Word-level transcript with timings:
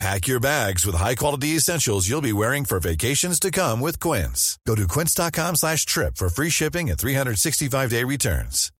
Pack 0.00 0.26
your 0.26 0.40
bags 0.40 0.84
with 0.84 0.96
high-quality 0.96 1.56
essentials 1.56 2.08
you'll 2.08 2.20
be 2.20 2.32
wearing 2.32 2.64
for 2.64 2.80
vacations 2.80 3.38
to 3.40 3.50
come 3.50 3.80
with 3.80 4.00
Quince. 4.00 4.58
Go 4.66 4.74
to 4.74 4.86
quince.com 4.88 5.56
slash 5.56 5.86
trip 5.86 6.16
for 6.16 6.28
free 6.28 6.50
shipping 6.50 6.90
and 6.90 6.98
365-day 6.98 8.04
returns. 8.04 8.70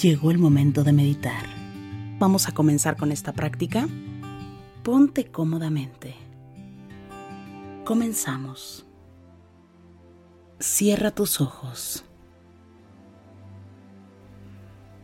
Llegó 0.00 0.30
el 0.30 0.38
momento 0.38 0.82
de 0.82 0.92
meditar. 0.92 1.46
Vamos 2.18 2.48
a 2.48 2.52
comenzar 2.52 2.96
con 2.96 3.12
esta 3.12 3.32
práctica. 3.32 3.88
Ponte 4.82 5.30
cómodamente. 5.30 6.14
Comenzamos. 7.84 8.84
Cierra 10.58 11.10
tus 11.10 11.40
ojos. 11.40 12.04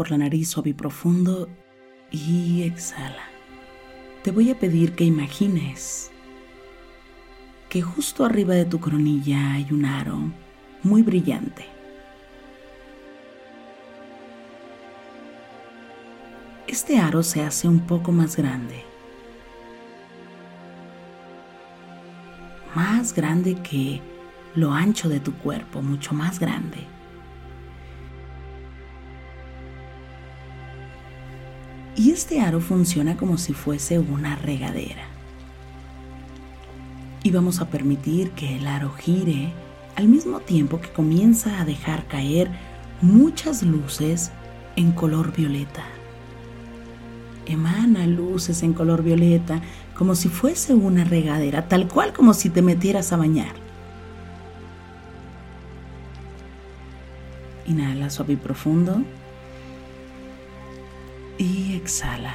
Por 0.00 0.10
la 0.10 0.16
nariz 0.16 0.48
suave 0.48 0.70
y 0.70 0.72
profundo 0.72 1.46
y 2.10 2.62
exhala. 2.62 3.28
Te 4.22 4.30
voy 4.30 4.50
a 4.50 4.58
pedir 4.58 4.94
que 4.94 5.04
imagines 5.04 6.10
que 7.68 7.82
justo 7.82 8.24
arriba 8.24 8.54
de 8.54 8.64
tu 8.64 8.80
coronilla 8.80 9.52
hay 9.52 9.66
un 9.70 9.84
aro 9.84 10.18
muy 10.82 11.02
brillante. 11.02 11.66
Este 16.66 16.98
aro 16.98 17.22
se 17.22 17.42
hace 17.42 17.68
un 17.68 17.80
poco 17.80 18.10
más 18.10 18.36
grande. 18.36 18.82
Más 22.74 23.12
grande 23.12 23.56
que 23.56 24.00
lo 24.54 24.72
ancho 24.72 25.10
de 25.10 25.20
tu 25.20 25.34
cuerpo, 25.34 25.82
mucho 25.82 26.14
más 26.14 26.40
grande. 26.40 26.99
Y 32.00 32.12
este 32.12 32.40
aro 32.40 32.62
funciona 32.62 33.18
como 33.18 33.36
si 33.36 33.52
fuese 33.52 33.98
una 33.98 34.34
regadera 34.34 35.02
y 37.22 37.30
vamos 37.30 37.60
a 37.60 37.68
permitir 37.68 38.30
que 38.30 38.56
el 38.56 38.66
aro 38.66 38.90
gire 38.94 39.52
al 39.96 40.08
mismo 40.08 40.40
tiempo 40.40 40.80
que 40.80 40.88
comienza 40.88 41.60
a 41.60 41.66
dejar 41.66 42.06
caer 42.06 42.50
muchas 43.02 43.62
luces 43.62 44.30
en 44.76 44.92
color 44.92 45.36
violeta. 45.36 45.84
Emana 47.44 48.06
luces 48.06 48.62
en 48.62 48.72
color 48.72 49.02
violeta 49.02 49.60
como 49.94 50.14
si 50.14 50.30
fuese 50.30 50.72
una 50.72 51.04
regadera, 51.04 51.68
tal 51.68 51.86
cual 51.86 52.14
como 52.14 52.32
si 52.32 52.48
te 52.48 52.62
metieras 52.62 53.12
a 53.12 53.18
bañar. 53.18 53.52
Inhala 57.66 58.08
suave 58.08 58.32
y 58.32 58.36
profundo 58.36 59.04
y 61.40 61.74
exhala. 61.74 62.34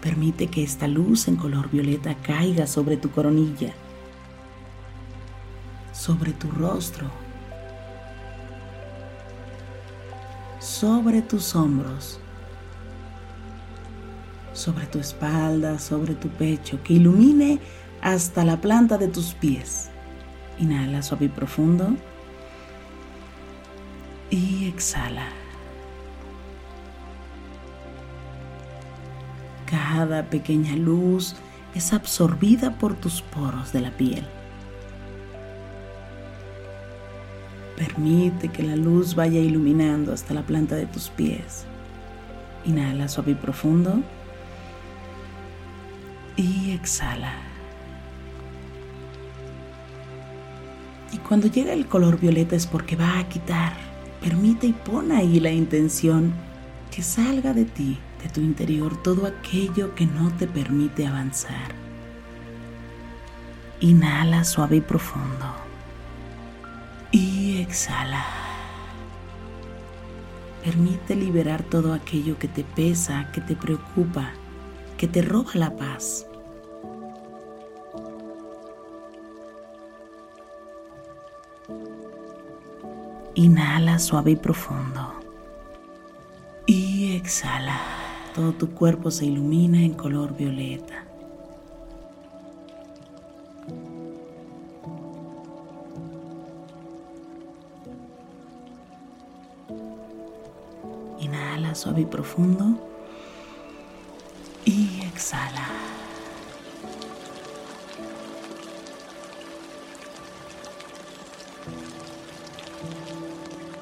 Permite 0.00 0.46
que 0.46 0.62
esta 0.62 0.88
luz 0.88 1.28
en 1.28 1.36
color 1.36 1.70
violeta 1.70 2.14
caiga 2.14 2.66
sobre 2.66 2.96
tu 2.96 3.10
coronilla, 3.10 3.74
sobre 5.92 6.32
tu 6.32 6.50
rostro, 6.50 7.10
sobre 10.60 11.20
tus 11.20 11.54
hombros, 11.54 12.20
sobre 14.54 14.86
tu 14.86 14.98
espalda, 14.98 15.78
sobre 15.78 16.14
tu 16.14 16.28
pecho, 16.28 16.82
que 16.82 16.94
ilumine 16.94 17.60
hasta 18.00 18.44
la 18.46 18.60
planta 18.60 18.96
de 18.96 19.08
tus 19.08 19.34
pies. 19.34 19.90
Inhala 20.58 21.02
suave 21.02 21.26
y 21.26 21.28
profundo 21.28 21.90
y 24.30 24.68
exhala. 24.68 25.37
Cada 29.68 30.30
pequeña 30.30 30.76
luz 30.76 31.36
es 31.74 31.92
absorbida 31.92 32.78
por 32.78 32.94
tus 32.94 33.20
poros 33.20 33.70
de 33.70 33.82
la 33.82 33.90
piel. 33.90 34.24
Permite 37.76 38.48
que 38.48 38.62
la 38.62 38.76
luz 38.76 39.14
vaya 39.14 39.40
iluminando 39.40 40.14
hasta 40.14 40.32
la 40.32 40.42
planta 40.42 40.74
de 40.74 40.86
tus 40.86 41.10
pies. 41.10 41.66
Inhala 42.64 43.08
suave 43.08 43.32
y 43.32 43.34
profundo. 43.34 44.00
Y 46.36 46.70
exhala. 46.70 47.34
Y 51.12 51.18
cuando 51.18 51.46
llega 51.46 51.74
el 51.74 51.86
color 51.86 52.18
violeta 52.18 52.56
es 52.56 52.66
porque 52.66 52.96
va 52.96 53.18
a 53.18 53.28
quitar. 53.28 53.74
Permite 54.22 54.68
y 54.68 54.72
pon 54.72 55.12
ahí 55.12 55.40
la 55.40 55.50
intención 55.50 56.32
que 56.90 57.02
salga 57.02 57.52
de 57.52 57.66
ti 57.66 57.98
de 58.22 58.28
tu 58.28 58.40
interior 58.40 59.00
todo 59.02 59.26
aquello 59.26 59.94
que 59.94 60.06
no 60.06 60.30
te 60.36 60.46
permite 60.46 61.06
avanzar. 61.06 61.74
Inhala 63.80 64.44
suave 64.44 64.76
y 64.76 64.80
profundo. 64.80 65.46
Y 67.12 67.60
exhala. 67.60 68.24
Permite 70.64 71.14
liberar 71.14 71.62
todo 71.62 71.94
aquello 71.94 72.38
que 72.38 72.48
te 72.48 72.64
pesa, 72.64 73.30
que 73.32 73.40
te 73.40 73.54
preocupa, 73.54 74.32
que 74.96 75.06
te 75.06 75.22
roba 75.22 75.52
la 75.54 75.76
paz. 75.76 76.26
Inhala 83.34 84.00
suave 84.00 84.32
y 84.32 84.36
profundo. 84.36 85.14
exhala. 87.28 87.97
Todo 88.38 88.52
tu 88.52 88.70
cuerpo 88.70 89.10
se 89.10 89.26
ilumina 89.26 89.82
en 89.82 89.94
color 89.94 90.36
violeta. 90.36 91.02
Inhala 101.18 101.74
suave 101.74 102.02
y 102.02 102.04
profundo. 102.04 102.78
Y 104.64 105.00
exhala. 105.02 105.66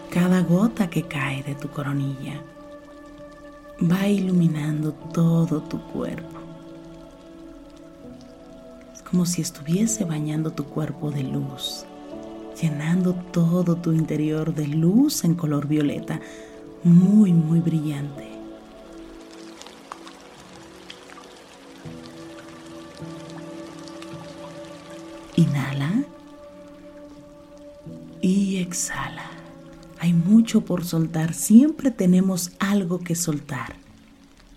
Cada 0.08 0.40
gota 0.40 0.88
que 0.88 1.02
cae 1.02 1.42
de 1.42 1.54
tu 1.56 1.68
coronilla 1.68 2.42
va 3.80 4.06
iluminando 4.08 4.92
todo 4.92 5.60
tu 5.62 5.80
cuerpo. 5.88 6.40
Es 8.94 9.02
como 9.02 9.26
si 9.26 9.42
estuviese 9.42 10.04
bañando 10.04 10.52
tu 10.52 10.64
cuerpo 10.64 11.10
de 11.10 11.22
luz, 11.22 11.84
llenando 12.60 13.14
todo 13.14 13.76
tu 13.76 13.92
interior 13.92 14.54
de 14.54 14.66
luz 14.66 15.24
en 15.24 15.34
color 15.34 15.66
violeta, 15.66 16.20
muy, 16.82 17.32
muy 17.32 17.60
brillante. 17.60 18.32
Inhala 25.36 26.02
y 28.22 28.56
exhala. 28.56 29.35
Hay 29.98 30.12
mucho 30.12 30.60
por 30.62 30.84
soltar, 30.84 31.32
siempre 31.32 31.90
tenemos 31.90 32.52
algo 32.58 33.00
que 33.00 33.14
soltar. 33.14 33.76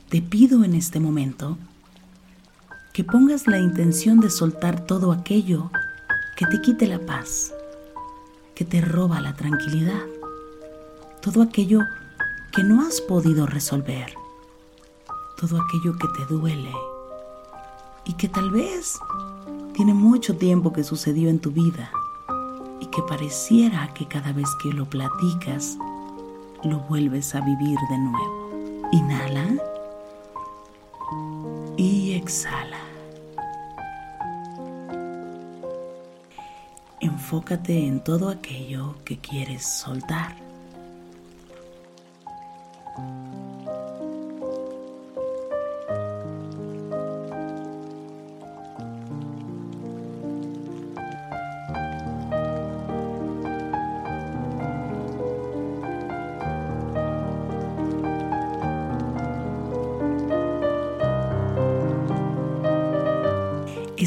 Te 0.10 0.22
pido 0.22 0.64
en 0.64 0.74
este 0.74 1.00
momento 1.00 1.58
que 2.94 3.04
pongas 3.04 3.48
la 3.48 3.60
intención 3.60 4.20
de 4.20 4.30
soltar 4.30 4.86
todo 4.86 5.12
aquello 5.12 5.72
que 6.36 6.46
te 6.46 6.62
quite 6.62 6.88
la 6.88 7.00
paz, 7.00 7.54
que 8.56 8.66
te 8.66 8.82
roba 8.82 9.22
la 9.22 9.36
tranquilidad, 9.36 10.02
todo 11.22 11.42
aquello 11.42 11.82
que 12.52 12.64
no 12.64 12.82
has 12.82 13.00
podido 13.00 13.46
resolver, 13.46 14.14
todo 15.38 15.62
aquello 15.62 15.98
que 15.98 16.08
te 16.18 16.34
duele 16.34 16.74
y 18.06 18.14
que 18.14 18.28
tal 18.28 18.52
vez 18.52 18.98
tiene 19.74 19.94
mucho 19.94 20.36
tiempo 20.36 20.74
que 20.74 20.84
sucedió 20.84 21.30
en 21.30 21.40
tu 21.40 21.52
vida 21.52 21.92
y 22.80 22.86
que 22.88 23.02
pareciera 23.04 23.94
que 23.94 24.08
cada 24.08 24.32
vez 24.32 24.48
que 24.62 24.70
lo 24.70 24.90
platicas, 24.90 25.78
lo 26.64 26.80
vuelves 26.82 27.36
a 27.36 27.42
vivir 27.42 27.78
de 27.90 27.98
nuevo. 27.98 28.50
Inhala 28.92 29.46
y 31.78 32.14
exhala. 32.14 32.80
Enfócate 37.00 37.86
en 37.86 38.04
todo 38.04 38.30
aquello 38.30 38.96
que 39.06 39.20
quieres 39.20 39.66
soltar. 39.66 40.49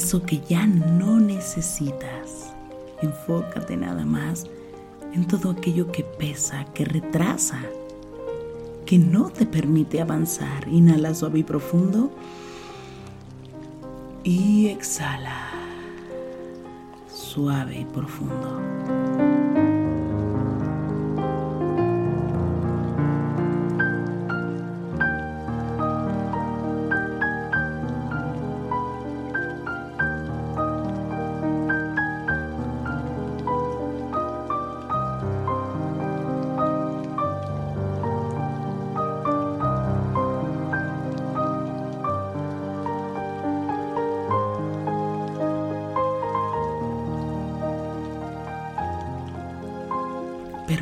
Eso 0.03 0.23
que 0.23 0.41
ya 0.41 0.67
no 0.67 1.21
necesitas. 1.21 2.53
Enfócate 3.03 3.77
nada 3.77 4.05
más 4.05 4.47
en 5.15 5.27
todo 5.27 5.51
aquello 5.51 5.93
que 5.93 6.03
pesa, 6.03 6.65
que 6.75 6.85
retrasa, 6.85 7.61
que 8.85 8.99
no 8.99 9.31
te 9.31 9.47
permite 9.47 10.01
avanzar. 10.01 10.67
Inhala 10.69 11.15
suave 11.15 11.39
y 11.39 11.43
profundo 11.45 12.11
y 14.25 14.67
exhala 14.69 15.51
suave 17.09 17.81
y 17.81 17.85
profundo. 17.85 18.92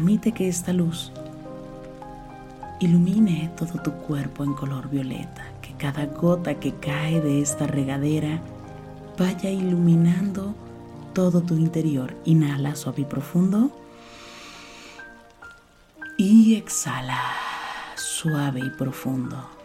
Permite 0.00 0.32
que 0.32 0.48
esta 0.48 0.72
luz 0.72 1.12
ilumine 2.80 3.50
todo 3.54 3.82
tu 3.82 3.92
cuerpo 3.92 4.44
en 4.44 4.54
color 4.54 4.88
violeta, 4.88 5.44
que 5.60 5.74
cada 5.74 6.06
gota 6.06 6.54
que 6.54 6.72
cae 6.76 7.20
de 7.20 7.42
esta 7.42 7.66
regadera 7.66 8.40
vaya 9.18 9.50
iluminando 9.50 10.54
todo 11.12 11.42
tu 11.42 11.54
interior. 11.54 12.16
Inhala 12.24 12.76
suave 12.76 13.02
y 13.02 13.04
profundo 13.04 13.70
y 16.16 16.54
exhala 16.54 17.20
suave 17.94 18.60
y 18.60 18.70
profundo. 18.70 19.59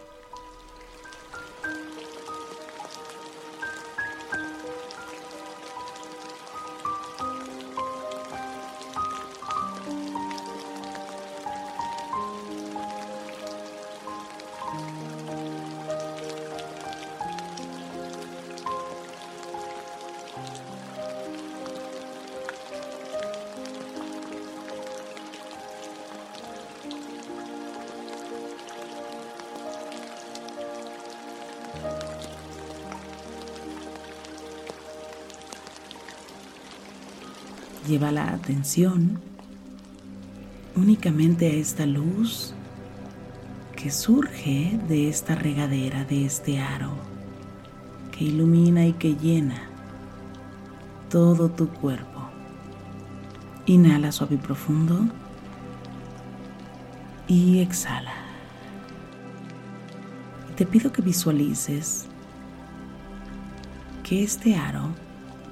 Lleva 37.86 38.10
la 38.10 38.30
atención 38.30 39.20
únicamente 40.74 41.46
a 41.46 41.54
esta 41.54 41.86
luz 41.86 42.52
que 43.76 43.92
surge 43.92 44.76
de 44.88 45.08
esta 45.08 45.36
regadera, 45.36 46.04
de 46.04 46.24
este 46.24 46.58
aro, 46.58 46.94
que 48.10 48.24
ilumina 48.24 48.84
y 48.84 48.92
que 48.94 49.14
llena 49.14 49.68
todo 51.10 51.48
tu 51.48 51.68
cuerpo. 51.68 52.22
Inhala 53.66 54.10
suave 54.10 54.34
y 54.34 54.38
profundo 54.38 55.06
y 57.28 57.60
exhala. 57.60 58.14
Te 60.56 60.66
pido 60.66 60.90
que 60.90 61.02
visualices 61.02 62.06
que 64.02 64.24
este 64.24 64.56
aro 64.56 64.88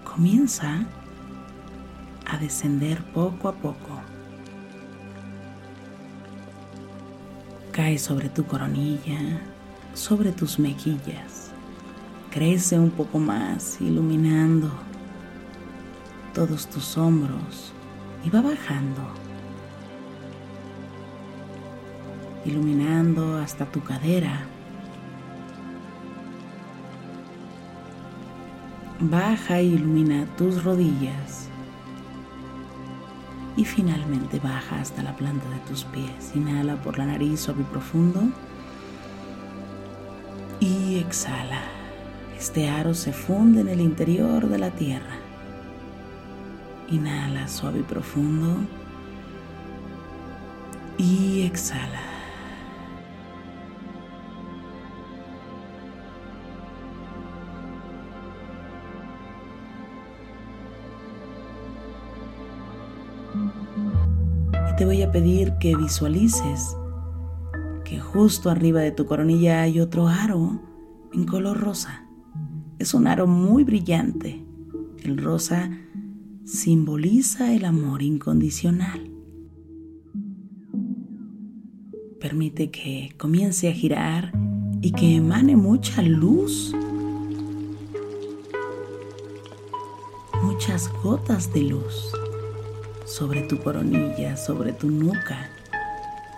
comienza 0.03 0.85
a 2.35 2.39
descender 2.39 3.01
poco 3.13 3.49
a 3.49 3.53
poco. 3.53 4.01
Cae 7.71 7.99
sobre 7.99 8.29
tu 8.29 8.45
coronilla, 8.45 9.41
sobre 9.95 10.33
tus 10.33 10.59
mejillas. 10.59 11.53
Crece 12.31 12.79
un 12.79 12.91
poco 12.91 13.19
más, 13.19 13.81
iluminando 13.81 14.71
todos 16.35 16.67
tus 16.69 16.99
hombros 16.99 17.73
y 18.25 18.31
va 18.31 18.43
bajando, 18.43 19.03
iluminando 22.45 23.37
hasta 23.39 23.65
tu 23.67 23.81
cadera. 23.81 24.47
Baja 28.99 29.61
e 29.61 29.65
ilumina 29.65 30.27
tus 30.37 30.65
rodillas 30.65 31.45
y 33.57 33.65
finalmente 33.65 34.41
baja 34.41 34.81
hasta 34.81 35.03
la 35.03 35.17
planta 35.17 35.49
de 35.51 35.59
tus 35.69 35.85
pies. 35.85 36.33
Inhala 36.35 36.77
por 36.77 36.99
la 36.99 37.07
nariz 37.07 37.41
suave 37.41 37.63
y 37.63 37.65
profundo 37.65 38.23
y 40.61 40.99
exhala. 40.99 41.63
Este 42.37 42.69
aro 42.69 42.95
se 42.95 43.13
funde 43.13 43.61
en 43.61 43.69
el 43.69 43.81
interior 43.81 44.49
de 44.49 44.59
la 44.59 44.71
tierra. 44.71 45.17
Inhala 46.91 47.49
suave 47.49 47.81
y 47.81 47.83
profundo 47.83 48.57
y 50.99 51.43
exhala. 51.43 52.14
Te 64.77 64.85
voy 64.85 65.03
a 65.03 65.13
pedir 65.13 65.53
que 65.61 65.77
visualices 65.77 66.77
que 67.85 68.01
justo 68.01 68.51
arriba 68.51 68.81
de 68.81 68.91
tu 68.91 69.07
coronilla 69.07 69.63
hay 69.63 69.79
otro 69.79 70.09
aro 70.09 70.61
en 71.13 71.27
color 71.27 71.61
rosa. 71.61 72.09
Es 72.79 72.93
un 72.93 73.07
aro 73.07 73.27
muy 73.27 73.63
brillante. 73.63 74.45
El 75.03 75.19
rosa 75.19 75.71
simboliza 76.45 77.55
el 77.55 77.67
amor 77.67 78.03
incondicional. 78.03 79.13
Permite 82.21 82.71
que 82.71 83.15
comience 83.17 83.69
a 83.69 83.73
girar 83.73 84.33
y 84.81 84.91
que 84.93 85.17
emane 85.17 85.57
mucha 85.57 86.03
luz, 86.03 86.75
muchas 90.43 90.91
gotas 91.03 91.53
de 91.53 91.63
luz 91.63 92.13
sobre 93.05 93.43
tu 93.43 93.59
coronilla, 93.59 94.37
sobre 94.37 94.73
tu 94.73 94.91
nuca, 94.91 95.51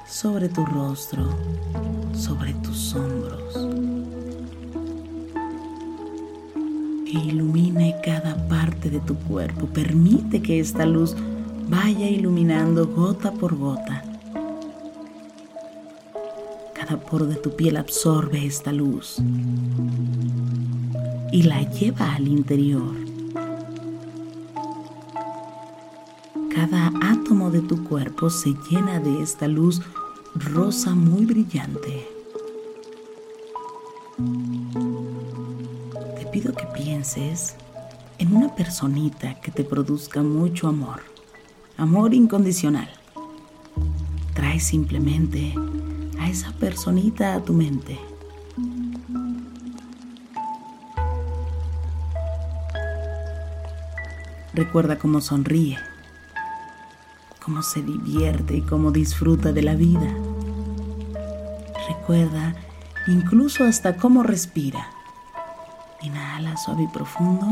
sobre 0.06 0.48
tu 0.48 0.64
rostro, 0.64 1.28
sobre 2.12 2.54
tus 2.54 2.94
hombros. 2.94 3.56
E 7.06 7.18
ilumine 7.18 7.96
cada 8.02 8.36
parte 8.48 8.90
de 8.90 9.00
tu 9.00 9.14
cuerpo. 9.14 9.66
Permite 9.66 10.42
que 10.42 10.58
esta 10.58 10.84
luz 10.84 11.14
vaya 11.68 12.08
iluminando 12.08 12.86
gota 12.86 13.32
por 13.32 13.56
gota. 13.56 14.02
Cada 16.74 16.98
poro 16.98 17.26
de 17.26 17.36
tu 17.36 17.54
piel 17.54 17.76
absorbe 17.76 18.44
esta 18.44 18.72
luz 18.72 19.16
y 21.32 21.42
la 21.42 21.62
lleva 21.62 22.14
al 22.14 22.28
interior. 22.28 23.05
Cada 26.68 26.90
átomo 27.00 27.52
de 27.52 27.60
tu 27.60 27.84
cuerpo 27.84 28.28
se 28.28 28.52
llena 28.68 28.98
de 28.98 29.22
esta 29.22 29.46
luz 29.46 29.82
rosa 30.34 30.96
muy 30.96 31.24
brillante. 31.24 32.08
Te 36.18 36.26
pido 36.26 36.52
que 36.54 36.66
pienses 36.74 37.54
en 38.18 38.34
una 38.34 38.52
personita 38.56 39.40
que 39.40 39.52
te 39.52 39.62
produzca 39.62 40.24
mucho 40.24 40.66
amor, 40.66 41.02
amor 41.76 42.14
incondicional. 42.14 42.90
Trae 44.34 44.58
simplemente 44.58 45.54
a 46.18 46.28
esa 46.28 46.50
personita 46.50 47.34
a 47.34 47.44
tu 47.44 47.52
mente. 47.52 47.96
Recuerda 54.52 54.98
cómo 54.98 55.20
sonríe 55.20 55.78
cómo 57.46 57.62
se 57.62 57.80
divierte 57.80 58.56
y 58.56 58.60
cómo 58.60 58.90
disfruta 58.90 59.52
de 59.52 59.62
la 59.62 59.76
vida. 59.76 60.12
Recuerda 61.88 62.56
incluso 63.06 63.62
hasta 63.62 63.96
cómo 63.96 64.24
respira. 64.24 64.90
Inhala 66.02 66.56
suave 66.56 66.82
y 66.82 66.88
profundo 66.88 67.46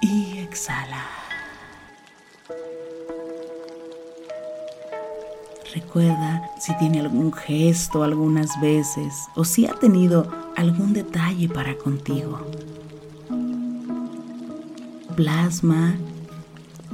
y 0.00 0.38
exhala. 0.38 1.04
Recuerda 5.74 6.50
si 6.58 6.74
tiene 6.78 7.00
algún 7.00 7.34
gesto 7.34 8.02
algunas 8.02 8.58
veces 8.62 9.14
o 9.36 9.44
si 9.44 9.66
ha 9.66 9.74
tenido 9.74 10.26
algún 10.56 10.94
detalle 10.94 11.50
para 11.50 11.76
contigo. 11.76 12.40
Plasma 15.14 15.96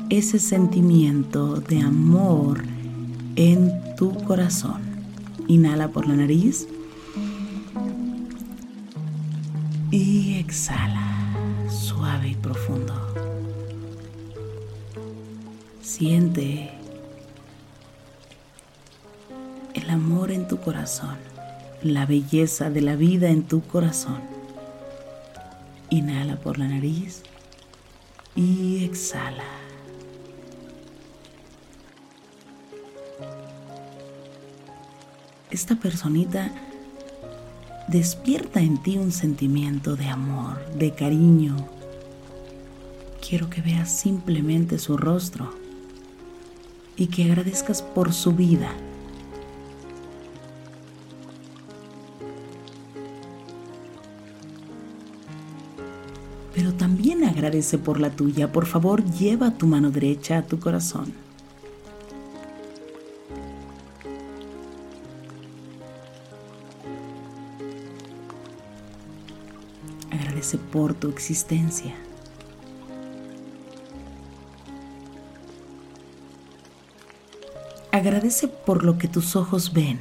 ese 0.08 0.38
sentimiento 0.38 1.60
de 1.60 1.80
amor 1.80 2.62
en 3.34 3.72
tu 3.96 4.14
corazón. 4.24 4.82
Inhala 5.48 5.88
por 5.88 6.06
la 6.06 6.14
nariz 6.14 6.68
y 9.90 10.38
exhala 10.38 11.02
suave 11.68 12.30
y 12.30 12.34
profundo. 12.34 12.94
Siente 15.82 16.70
el 19.74 19.90
amor 19.90 20.30
en 20.30 20.46
tu 20.46 20.58
corazón, 20.58 21.16
la 21.82 22.06
belleza 22.06 22.70
de 22.70 22.80
la 22.80 22.96
vida 22.96 23.28
en 23.30 23.42
tu 23.42 23.62
corazón. 23.62 24.20
Inhala 25.90 26.36
por 26.36 26.58
la 26.58 26.68
nariz 26.68 27.22
y 28.34 28.84
exhala. 28.84 29.65
Esta 35.56 35.76
personita 35.76 36.52
despierta 37.88 38.60
en 38.60 38.76
ti 38.82 38.98
un 38.98 39.10
sentimiento 39.10 39.96
de 39.96 40.04
amor, 40.04 40.62
de 40.74 40.92
cariño. 40.92 41.56
Quiero 43.26 43.48
que 43.48 43.62
veas 43.62 43.90
simplemente 43.90 44.78
su 44.78 44.98
rostro 44.98 45.50
y 46.94 47.06
que 47.06 47.24
agradezcas 47.24 47.80
por 47.80 48.12
su 48.12 48.32
vida. 48.32 48.70
Pero 56.54 56.74
también 56.74 57.24
agradece 57.24 57.78
por 57.78 57.98
la 57.98 58.10
tuya. 58.10 58.52
Por 58.52 58.66
favor, 58.66 59.02
lleva 59.10 59.56
tu 59.56 59.66
mano 59.66 59.90
derecha 59.90 60.36
a 60.36 60.42
tu 60.42 60.60
corazón 60.60 61.25
Agradece 70.46 70.70
por 70.70 70.94
tu 70.94 71.08
existencia. 71.08 71.92
Agradece 77.90 78.46
por 78.46 78.84
lo 78.84 78.96
que 78.96 79.08
tus 79.08 79.34
ojos 79.34 79.72
ven. 79.72 79.98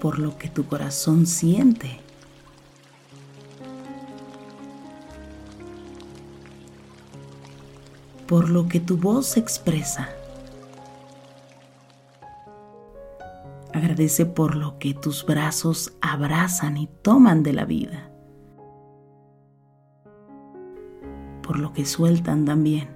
Por 0.00 0.18
lo 0.18 0.38
que 0.38 0.48
tu 0.48 0.64
corazón 0.64 1.26
siente. 1.26 2.00
Por 8.26 8.48
lo 8.48 8.68
que 8.68 8.80
tu 8.80 8.96
voz 8.96 9.36
expresa. 9.36 10.08
Agradece 14.00 14.24
por 14.24 14.56
lo 14.56 14.78
que 14.78 14.94
tus 14.94 15.26
brazos 15.26 15.92
abrazan 16.00 16.78
y 16.78 16.86
toman 17.02 17.42
de 17.42 17.52
la 17.52 17.66
vida. 17.66 18.10
Por 21.42 21.58
lo 21.58 21.74
que 21.74 21.84
sueltan 21.84 22.46
también. 22.46 22.88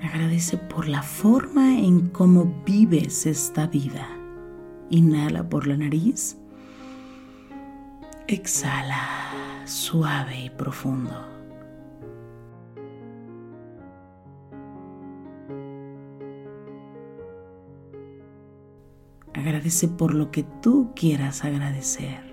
Agradece 0.00 0.56
por 0.56 0.86
la 0.86 1.02
forma 1.02 1.80
en 1.80 2.10
cómo 2.10 2.62
vives 2.64 3.26
esta 3.26 3.66
vida. 3.66 4.06
Inhala 4.88 5.48
por 5.48 5.66
la 5.66 5.76
nariz. 5.76 6.38
Exhala 8.28 9.02
suave 9.64 10.44
y 10.44 10.50
profundo. 10.50 11.37
por 19.98 20.14
lo 20.14 20.30
que 20.30 20.44
tú 20.62 20.92
quieras 20.94 21.44
agradecer. 21.44 22.26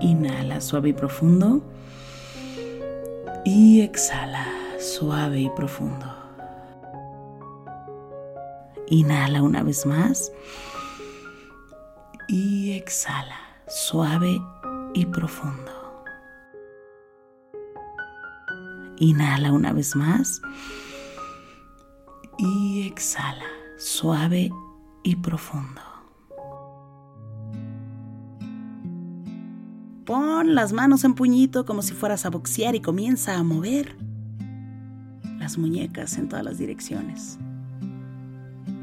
Inhala 0.00 0.60
suave 0.60 0.88
y 0.88 0.92
profundo. 0.92 1.60
Y 3.44 3.82
exhala 3.82 4.46
suave 4.80 5.40
y 5.40 5.50
profundo. 5.50 6.17
Inhala 8.90 9.42
una 9.42 9.62
vez 9.62 9.86
más. 9.86 10.32
Y 12.28 12.72
exhala 12.72 13.36
suave 13.66 14.40
y 14.94 15.06
profundo. 15.06 15.72
Inhala 18.98 19.52
una 19.52 19.72
vez 19.72 19.94
más. 19.94 20.40
Y 22.38 22.86
exhala 22.86 23.44
suave 23.78 24.50
y 25.02 25.16
profundo. 25.16 25.82
Pon 30.04 30.54
las 30.54 30.72
manos 30.72 31.04
en 31.04 31.14
puñito 31.14 31.66
como 31.66 31.82
si 31.82 31.92
fueras 31.92 32.24
a 32.24 32.30
boxear 32.30 32.74
y 32.74 32.80
comienza 32.80 33.36
a 33.36 33.42
mover 33.42 33.94
las 35.38 35.58
muñecas 35.58 36.16
en 36.16 36.28
todas 36.28 36.44
las 36.44 36.56
direcciones. 36.56 37.38